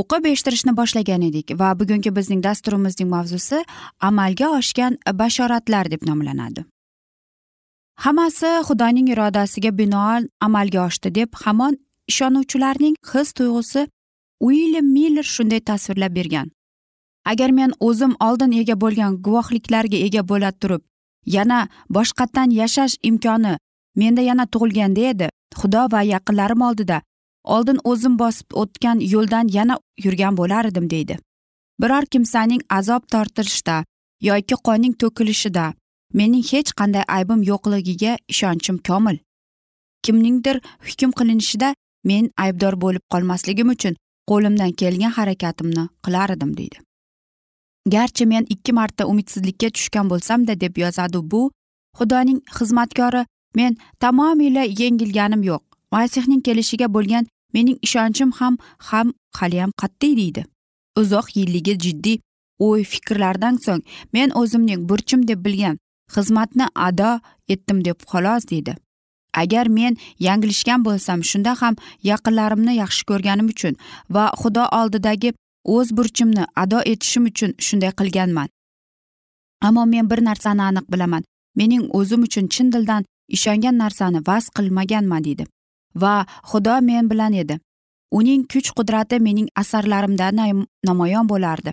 o'qib 0.00 0.26
eshittirishni 0.30 0.72
boshlagan 0.80 1.22
edik 1.28 1.54
va 1.60 1.68
bugungi 1.80 2.10
bizning 2.18 2.42
dasturimizning 2.46 3.08
mavzusi 3.14 3.62
amalga 4.08 4.48
oshgan 4.58 4.98
bashoratlar 5.20 5.90
deb 5.92 6.02
nomlanadi. 6.08 6.64
Hammasi 8.04 8.50
xudoning 8.68 9.08
irodasiga 9.14 9.70
binoan 9.78 10.28
amalga 10.46 10.80
oshdi 10.88 11.14
deb 11.18 11.40
hamon 11.44 11.78
ishonuvchilarning 12.10 12.94
his 13.12 13.32
tuyg'usi 13.38 13.82
uilyam 14.48 14.92
miller 14.96 15.26
shunday 15.34 15.60
tasvirlab 15.70 16.14
bergan. 16.18 16.52
Agar 17.30 17.50
men 17.58 17.72
o'zim 17.88 18.14
oldin 18.28 18.52
ega 18.60 18.76
bo'lgan 18.84 19.18
guvohliklarga 19.24 19.98
ega 20.06 20.22
bo'la 20.30 20.52
turib 20.60 20.82
yana 21.36 21.60
boshqatdan 21.96 22.54
yashash 22.60 22.94
imkoni 23.10 23.54
menda 24.00 24.22
yana 24.30 24.44
tug'ilganda 24.52 25.10
edi 25.12 25.28
xudo 25.60 25.82
va 25.92 26.00
yaqinlarim 26.14 26.62
oldida 26.68 27.02
oldin 27.44 27.78
o'zim 27.84 28.18
bosib 28.18 28.48
o'tgan 28.62 28.98
yo'ldan 29.14 29.48
yana 29.48 29.78
yurgan 30.04 30.36
bo'lar 30.36 30.64
edim 30.64 30.90
deydi. 30.90 31.18
Biror 31.80 32.04
kimsaning 32.06 32.62
azob 32.70 33.02
tortilishda 33.12 33.84
yoki 34.20 34.54
qonning 34.66 34.94
to'kilishida 35.02 35.72
mening 36.14 36.44
hech 36.52 36.70
qanday 36.80 37.04
aybim 37.08 37.42
yo'qligiga 37.50 38.16
ishonchim 38.28 38.78
komil. 38.88 39.18
Kimningdir 40.02 40.56
hukm 40.88 41.10
qilinishida 41.18 41.74
men 42.04 42.30
aybdor 42.44 42.74
bo'lib 42.84 43.04
qolmasligim 43.12 43.68
uchun 43.74 43.94
qo'limdan 44.30 44.72
kelgan 44.80 45.12
harakatimni 45.18 45.84
qilar 46.04 46.30
edim 46.36 46.56
deydi. 46.56 46.78
Garchi 47.94 48.26
men 48.26 48.44
ikki 48.54 48.72
marta 48.72 49.06
umidsizlikka 49.06 49.68
tushgan 49.76 50.10
bo'lsamda 50.10 50.60
deb 50.60 50.78
yozadi 50.84 51.18
bu 51.32 51.42
xudoning 51.98 52.40
xizmatkori 52.56 53.22
men 53.58 53.76
tamomila 54.00 54.64
yengilganim 54.80 55.42
yo'q. 55.50 55.67
Masihning 55.92 56.42
kelishiga 56.46 56.88
bo'lgan 56.96 57.26
mening 57.54 57.78
ishonchim 57.86 58.30
ham 58.38 58.58
ham 58.78 59.12
haliyam 59.38 59.70
qat'iy 59.82 60.16
deydi. 60.20 60.42
Uzoq 61.00 61.26
yilligi 61.38 61.74
jiddiy 61.84 62.18
o'y 62.66 62.82
fikrlardan 62.92 63.56
so'ng 63.64 63.82
men 64.12 64.28
o'zimning 64.40 64.88
burchim 64.88 65.28
deb 65.28 65.44
bilgan 65.46 65.78
xizmatni 66.14 66.66
ado 66.88 67.12
etdim 67.48 67.84
deb 67.84 67.98
xolos 68.10 68.48
deydi. 68.52 68.76
Agar 69.42 69.66
men 69.78 69.96
yanglishgan 70.26 70.84
bo'lsam 70.86 71.24
shunda 71.30 71.52
ham 71.60 71.74
yaqinlarimni 72.10 72.74
yaxshi 72.82 73.04
ko'rganim 73.10 73.48
uchun 73.54 73.74
va 74.14 74.24
xudo 74.40 74.64
oldidagi 74.80 75.30
o'z 75.74 75.88
burchimni 75.96 76.44
ado 76.62 76.78
etishim 76.92 77.24
uchun 77.30 77.50
shunday 77.66 77.92
qilganman. 78.00 78.48
Ammo 79.66 79.86
men 79.86 80.10
bir 80.10 80.20
narsani 80.28 80.62
aniq 80.70 80.86
bilaman. 80.92 81.22
Mening 81.58 81.84
o'zim 81.98 82.22
uchun 82.26 82.46
chin 82.54 82.72
dildan 82.72 83.04
ishongan 83.36 83.78
narsani 83.82 84.20
vaz 84.28 84.44
qilmaganman 84.56 85.24
deydi. 85.24 85.44
Va 85.94 86.26
xudo 86.50 86.80
men 86.82 87.10
bilan 87.10 87.32
edi. 87.32 87.58
Uning 88.10 88.44
kuch 88.52 88.70
qudrati 88.76 89.20
mening 89.20 89.48
asarlarimda 89.62 90.30
namoyon 90.88 91.28
bo'lardi 91.28 91.72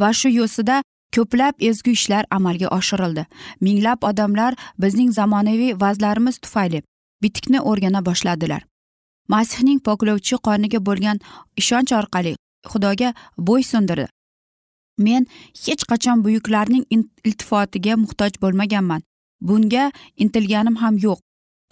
va 0.00 0.12
shu 0.12 0.28
yo'sida 0.28 0.82
ko'plab 1.14 1.54
ezgu 1.68 1.90
ishlar 1.90 2.24
amalga 2.30 2.68
oshirildi. 2.78 3.26
Minglab 3.60 4.04
odamlar 4.10 4.54
bizning 4.78 5.10
zamonaviy 5.12 5.72
vazlarimiz 5.80 6.38
tufayli 6.38 6.82
bitikni 7.22 7.60
o'rgana 7.60 8.04
boshladilar. 8.08 8.62
Masihning 9.28 9.80
poklovchi 9.86 10.36
qoniga 10.46 10.78
bo'lgan 10.88 11.18
ishonch 11.56 11.92
orqali 12.00 12.36
xudoga 12.70 13.14
bo'ysundirdi 13.38 14.08
men 14.98 15.26
hech 15.64 15.84
qachon 15.90 16.24
buyuklarning 16.24 16.84
iltifotiga 17.24 17.96
muhtoj 18.04 18.32
bo'lmaganman. 18.42 19.02
Bunga 19.40 19.84
intilganim 20.16 20.76
ham 20.82 20.98
yo'q. 21.04 21.18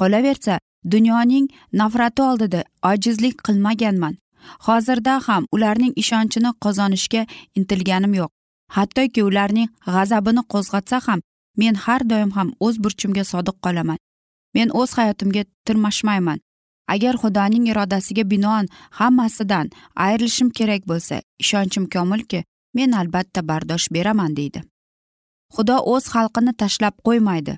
Qolaversa 0.01 0.59
dunyoning 0.93 1.47
nafrati 1.73 2.23
oldida 2.23 2.61
ojizlik 2.91 3.37
qilmaganman. 3.47 4.15
Hozirda 4.67 5.15
ham 5.27 5.47
ularning 5.53 5.93
ishonchini 6.03 6.51
qozonishga 6.65 7.23
intilganim 7.59 8.15
yo'q. 8.21 8.31
Hattoki 8.77 9.23
ularning 9.29 9.69
g'azabini 9.95 10.43
qo'zg'atsa 10.53 11.01
ham 11.07 11.21
men 11.57 11.75
har 11.85 12.03
doim 12.11 12.31
ham 12.37 12.49
o'z 12.61 12.77
burchimga 12.85 13.25
sodiq 13.33 13.57
qolaman. 13.65 13.99
Men 14.55 14.69
o'z 14.81 14.91
hayotimga 14.99 15.43
tirmashmayman. 15.67 16.39
Agar 16.95 17.15
xudoning 17.23 17.65
irodasiga 17.71 18.25
binoan 18.33 18.67
hammasidan 18.99 19.71
ayrilishim 20.07 20.51
kerak 20.59 20.83
bo'lsa 20.91 21.17
ishonchim 21.43 21.85
komilki 21.95 22.45
men 22.75 22.93
albatta 23.01 23.41
bardosh 23.49 23.87
beraman 23.95 24.37
deydi. 24.37 24.61
Xudo 25.55 25.77
o'z 25.93 26.05
xalqini 26.15 26.53
tashlab 26.63 26.95
qo'ymaydi. 27.07 27.55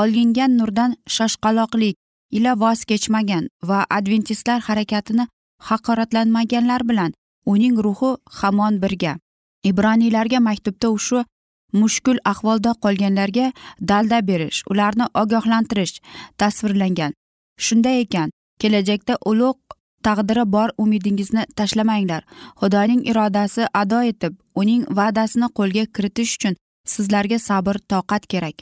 Olingan 0.00 0.52
nurdan 0.58 0.96
shoshqaloqlik 1.16 1.96
ila 2.30 2.54
voz 2.54 2.84
kechmagan 2.84 3.48
va 3.62 3.86
adventistlar 3.90 4.60
harakatini 4.60 5.26
haqoratlanmaganlar 5.68 6.88
bilan 6.88 7.12
uning 7.46 7.76
ruhi 7.84 8.16
hamon 8.40 8.82
birga. 8.82 9.18
Ibroniylarga 9.64 10.40
maktubda 10.40 10.88
shu 11.06 11.24
mushkul 11.72 12.18
ahvolda 12.24 12.72
qolganlarga 12.84 13.52
dalda 13.80 14.18
berish 14.26 14.62
ularni 14.70 15.06
ogohlantirish 15.22 16.00
tasvirlangan. 16.38 17.12
Shunday 17.58 18.00
ekan 18.00 18.30
kelajakda 18.60 19.18
ulug' 19.30 19.58
taqdiri 20.02 20.44
bor 20.54 20.68
umidingizni 20.78 21.42
tashlamanglar. 21.56 22.22
Xudoning 22.60 23.02
irodasi 23.10 23.66
ado 23.82 24.02
etib 24.10 24.32
uning 24.54 24.82
va'dasini 24.98 25.48
qo'lga 25.58 25.84
kiritish 25.94 26.36
uchun 26.36 26.54
sizlarga 26.92 27.38
sabr 27.48 27.76
toqat 27.92 28.26
kerak. 28.32 28.56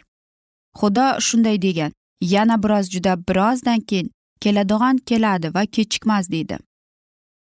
Xudo 0.79 1.07
shunday 1.27 1.57
degan 1.66 1.92
yana 2.20 2.62
biroz 2.62 2.90
juda 2.90 3.16
birozdan 3.29 3.81
keyin 3.81 4.11
keladigan 4.40 4.96
keladi 4.96 5.55
va 5.55 5.66
kechikmas 5.66 6.31
deydi. 6.31 6.59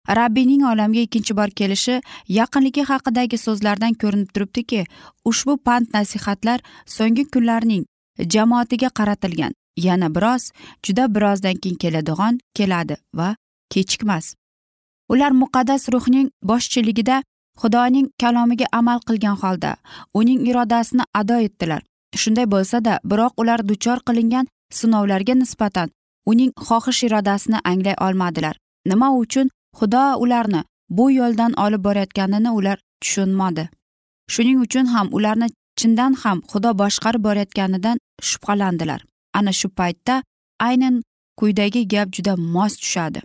Rabbiyning 0.08 0.62
olamga 0.64 1.00
ikkinchi 1.00 1.36
bor 1.36 1.50
kelishi 1.50 2.00
yaqinligi 2.28 2.82
haqidagi 2.90 3.38
so'zlardan 3.38 3.94
ko'rinib 4.02 4.30
turibdiki 4.34 4.84
ushbu 5.24 5.56
pand 5.56 5.86
nasihatlar 5.94 6.60
so'nggi 6.96 7.24
kunlarning 7.32 7.84
jamoatiga 8.34 8.88
qaratilgan 8.98 9.52
yana 9.76 10.08
biroz 10.14 10.50
juda 10.82 11.14
birozdan 11.14 11.56
keyin 11.62 11.76
keladigan 11.76 12.38
keladi 12.54 12.96
va 13.14 13.36
kechikmas. 13.70 14.34
Ular 15.08 15.30
muqaddas 15.30 15.88
ruhning 15.92 16.30
boshchiligida 16.42 17.22
xudoning 17.60 18.08
kalomiga 18.20 18.66
amal 18.72 18.98
qilgan 19.08 19.36
holda 19.42 19.76
uning 20.14 20.40
irodasini 20.48 21.04
ado 21.14 21.36
etdilar. 21.46 21.82
Shunday 22.16 22.46
bo'lsada 22.54 23.00
biroq 23.10 23.32
ular 23.40 23.60
duchor 23.68 23.98
qilingan 24.08 24.46
sinovlarga 24.78 25.34
nisbatan 25.34 25.88
uning 26.30 26.52
xohish 26.66 27.04
irodasini 27.06 27.58
anglay 27.70 27.96
olmadilar. 28.06 28.56
Nima 28.86 29.08
uchun? 29.22 29.48
Xudo 29.78 30.04
ularni 30.24 30.60
bu 30.96 31.10
yo'ldan 31.10 31.52
olib 31.64 31.82
borayotganini 31.84 32.50
ular 32.58 32.78
tushunmadi. 33.02 33.68
Shuning 34.32 34.58
uchun 34.64 34.86
ham 34.94 35.08
ularni 35.16 35.48
chindan 35.78 36.12
ham 36.22 36.38
xudo 36.50 36.70
boshqarib 36.80 37.22
borayotganidan 37.28 37.96
shubhalandilar. 38.28 39.00
Ana 39.38 39.52
shu 39.52 39.68
paytda 39.78 40.22
aynan 40.68 41.02
quyidagi 41.38 41.88
gap 41.92 42.08
juda 42.16 42.36
mos 42.36 42.76
tushadi. 42.82 43.20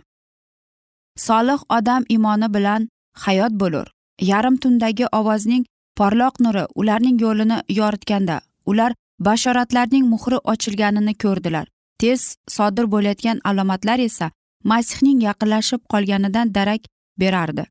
Solih 1.26 1.60
odam 1.76 2.02
imoni 2.08 2.48
bilan 2.54 2.88
hayot 3.24 3.52
bo'lur. 3.62 3.86
Yarim 4.30 4.56
tundagi 4.62 5.06
ovozning 5.18 5.64
porloq 5.98 6.34
nuri 6.44 6.64
ularning 6.80 7.16
yo'lini 7.24 7.58
yoritganda 7.78 8.40
ular 8.66 8.94
bashoratlarning 9.20 10.06
muhri 10.12 10.38
ochilganini 10.52 11.14
ko'rdilar. 11.14 11.66
Tez 11.98 12.36
sodir 12.48 12.86
bo'layotgan 12.94 13.40
alomatlar 13.44 13.98
esa 13.98 14.30
masihning 14.64 15.20
yaqinlashib 15.28 15.82
qolganidan 15.92 16.54
darak 16.54 16.82
berardi. 17.18 17.64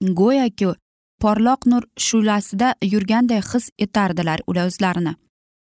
Go'yoki 0.00 0.74
porloq 1.22 1.66
nur 1.66 1.82
shulasida 2.06 2.74
yurganday 2.82 3.40
his 3.52 3.70
etardilar 3.78 4.40
ular 4.46 4.66
o'zlarini. 4.66 5.14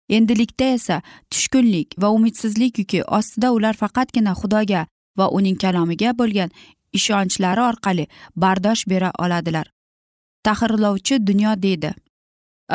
Endilikda 0.08 0.64
esa 0.64 1.02
tushkunlik 1.30 1.94
va 2.02 2.08
umidsizlik 2.10 2.78
yuki 2.78 3.02
ostida 3.18 3.52
ular 3.52 3.74
faqatgina 3.82 4.32
xudoga 4.40 4.86
va 5.18 5.28
uning 5.38 5.56
kalomiga 5.56 6.12
bo'lgan 6.20 6.50
ishonchlari 6.92 7.62
orqali 7.70 8.06
bardosh 8.36 8.84
bera 8.88 9.12
oladilar. 9.18 9.70
Tahrirlovchi 10.44 11.26
dunyo 11.26 11.62
deydi. 11.62 11.94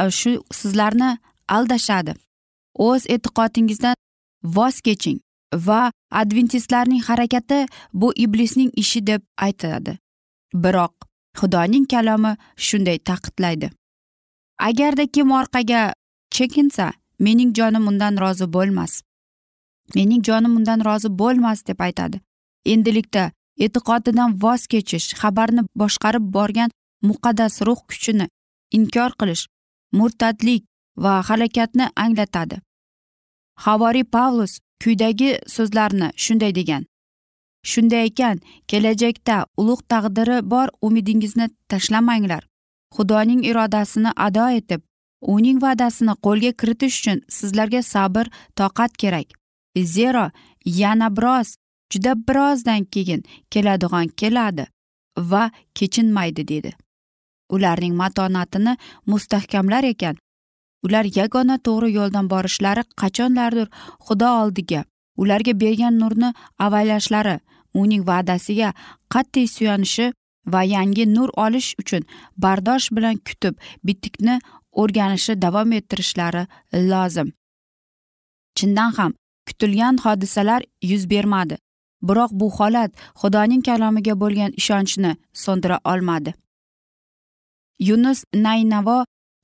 Shu 0.10 0.32
sizlarni 0.52 1.18
aldashadi. 1.56 2.14
O'z 2.88 3.04
e'tiqodingizdan 3.14 3.96
voz 4.56 4.82
keching 4.82 5.20
va 5.68 5.92
adventistlarning 6.12 7.02
harakati 7.10 7.66
bu 7.94 8.14
iblisning 8.16 8.72
ishi 8.76 9.08
deb 9.08 9.22
aytadi 9.46 9.98
biroq 10.64 10.94
xudoning 11.40 11.86
kalomi 11.94 12.32
shunday 12.68 12.98
taqidlaydi 13.10 13.70
agarda 14.60 15.06
kim 15.08 15.32
orqaga 15.32 15.94
chekinsa 16.32 16.92
mening 17.20 17.54
jonim 17.56 17.88
undan 17.88 18.18
rozi 18.20 18.54
bo'lmas. 18.54 19.02
Mening 19.96 20.24
jonim 20.24 20.56
undan 20.58 20.86
rozi 20.86 21.10
bo'lmas 21.20 21.66
deb 21.68 21.80
aytadi. 21.80 22.22
Endilikda 22.66 23.32
e'tiqodidan 23.66 24.36
voz 24.44 24.68
kechish 24.68 25.08
xabarni 25.22 25.62
boshqarib 25.82 26.26
borgan 26.36 26.70
muqaddas 27.10 27.62
ruh 27.68 27.80
kuchini 27.90 28.28
inkor 28.78 29.12
qilish 29.20 29.44
murtadlik 30.00 30.64
va 31.04 31.22
halokatni 31.28 31.86
anglatadi. 31.96 32.58
Havoriy 33.66 34.04
pavlus 34.04 34.60
quyidagi 34.84 35.32
so'zlarni 35.56 36.08
shunday 36.26 36.52
degan. 36.60 36.84
Shunday 37.70 38.06
ekan 38.10 38.38
kelajakda 38.68 39.38
ulug' 39.62 39.88
taqdiri 39.92 40.38
bor 40.52 40.68
umidingizni 40.82 41.48
tashlamanglar. 41.70 42.44
Xudoning 42.96 43.42
irodasini 43.50 44.12
ado 44.16 44.46
etib 44.60 44.82
uning 45.22 45.58
va'dasini 45.66 46.14
qo'lga 46.26 46.52
kiritish 46.60 47.00
uchun 47.00 47.20
sizlarga 47.38 47.82
sabr 47.94 48.26
toqat 48.60 48.92
kerak. 49.02 49.28
Zero 49.96 50.26
yana 50.66 51.10
biroz 51.18 51.56
juda 51.92 52.14
birozdan 52.28 52.84
keyin 52.94 53.22
keladigan 53.52 54.08
keladi 54.20 54.66
va 55.18 55.52
kechinmaydi 55.76 56.48
dedi. 56.48 56.72
Ularning 57.50 57.96
matonatini 57.96 58.78
mustahkamlar 59.06 59.84
ekan 59.84 60.16
ular 60.86 61.06
yagona 61.20 61.58
to'g'ri 61.68 61.90
yo'ldan 61.98 62.30
borishlari 62.34 62.84
qachonlardir 63.02 63.68
xudo 64.06 64.30
oldiga 64.42 64.82
ularga 65.22 65.54
bergan 65.64 66.00
nurni 66.02 66.30
avaylashlari 66.66 67.36
uning 67.82 68.04
va'dasiga 68.10 68.70
qat'iy 69.14 69.48
suyanishi 69.56 70.06
va 70.54 70.62
yangi 70.76 71.06
nur 71.16 71.30
olish 71.46 71.70
uchun 71.82 72.04
bardosh 72.44 72.88
bilan 72.96 73.16
kutib 73.28 73.56
bitikni 73.86 74.36
o'rganishni 74.82 75.36
davom 75.42 75.72
ettirishlari 75.80 76.44
lozim. 76.92 77.34
Chindan 78.58 78.92
ham 78.98 79.12
kutilgan 79.48 79.96
hodisalar 80.06 80.62
yuz 80.92 81.04
bermadi 81.14 81.58
biroq 82.08 82.32
bu 82.40 82.48
holat 82.58 82.92
xudoning 83.22 83.62
kalomiga 83.70 84.14
bo'lgan 84.22 84.52
ishonchni 84.62 85.12
so'ndira 85.44 85.78
olmadi. 85.92 86.34
Yunus 87.88 88.20
naynavo 88.46 88.98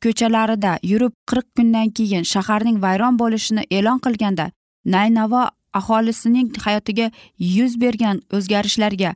ko'chalarida 0.06 0.72
yurib 0.92 1.14
qirq 1.30 1.48
kundan 1.58 1.92
keyin 1.98 2.26
shaharning 2.34 2.78
vayron 2.86 3.20
bo'lishini 3.22 3.64
e'lon 3.78 4.00
qilganda 4.06 4.46
naynavo 4.96 5.44
aholisining 5.80 6.50
hayotiga 6.66 7.08
yuz 7.56 7.74
bergan 7.84 8.22
o'zgarishlarga 8.38 9.12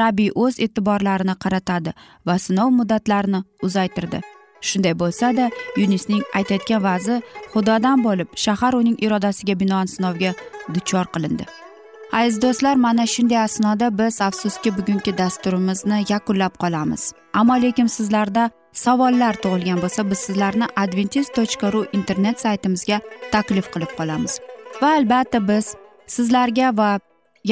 rabbiy 0.00 0.30
o'z 0.44 0.60
e'tiborlarini 0.66 1.34
qaratadi 1.44 1.96
va 2.26 2.38
sinov 2.46 2.70
muddatlarini 2.78 3.40
uzaytirdi. 3.68 4.20
Shunday 4.68 4.94
bo'lsada 5.02 5.50
yunisning 5.80 6.22
aytayotgan 6.38 6.86
va'zi 6.86 7.18
xudodan 7.52 8.06
bo'lib 8.06 8.38
shahar 8.46 8.80
uning 8.80 8.96
irodasiga 9.06 9.60
binoan 9.62 9.92
sinovga 9.96 10.32
duchor 10.74 11.06
qilindi. 11.14 11.63
Aziz 12.12 12.42
do'stlar 12.42 12.76
mana 12.76 13.06
shunday 13.06 13.38
asnoda 13.38 13.98
biz 13.98 14.20
afsuski 14.20 14.70
bugungi 14.76 15.18
dasturimizni 15.18 16.04
yakunlab 16.08 16.54
qolamiz. 16.62 17.12
Ammo 17.34 17.56
lekin 17.62 17.86
sizlarda 17.86 18.50
savollar 18.72 19.34
tug'ilgan 19.42 19.78
bo'lsa 19.84 20.10
biz 20.10 20.18
sizlarni 20.18 20.66
adventis 20.76 21.28
tochka 21.36 21.72
ru 21.72 21.86
internet 21.92 22.40
saytimizga 22.40 23.00
taklif 23.32 23.66
qilib 23.74 23.92
qolamiz. 23.98 24.40
Va 24.82 24.90
albatta 24.98 25.48
biz 25.48 25.74
sizlarga 26.06 26.76
va 26.76 26.90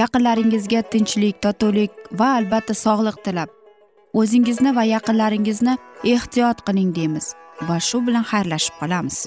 yaqinlaringizga 0.00 0.82
tinchlik 0.92 1.42
totuvlik 1.44 1.92
va 2.20 2.28
albatta 2.38 2.74
sog'lik 2.84 3.24
tilab 3.24 3.50
o'zingizni 4.20 4.70
va 4.76 4.84
yaqinlaringizni 4.94 5.74
ehtiyot 6.14 6.58
qiling 6.66 6.90
deymiz 6.98 7.26
va 7.68 7.76
shu 7.88 7.98
bilan 8.06 8.24
xayrlashib 8.32 8.74
qolamiz. 8.80 9.26